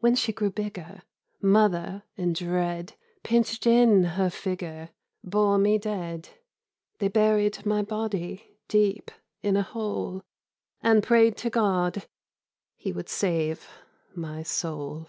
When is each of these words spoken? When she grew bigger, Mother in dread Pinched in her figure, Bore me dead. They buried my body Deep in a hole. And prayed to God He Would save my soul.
When 0.00 0.14
she 0.14 0.30
grew 0.30 0.50
bigger, 0.50 1.00
Mother 1.40 2.02
in 2.16 2.34
dread 2.34 2.96
Pinched 3.22 3.66
in 3.66 4.02
her 4.04 4.28
figure, 4.28 4.90
Bore 5.22 5.56
me 5.56 5.78
dead. 5.78 6.28
They 6.98 7.08
buried 7.08 7.64
my 7.64 7.80
body 7.80 8.58
Deep 8.68 9.10
in 9.40 9.56
a 9.56 9.62
hole. 9.62 10.22
And 10.82 11.02
prayed 11.02 11.38
to 11.38 11.48
God 11.48 12.06
He 12.76 12.92
Would 12.92 13.08
save 13.08 13.66
my 14.14 14.42
soul. 14.42 15.08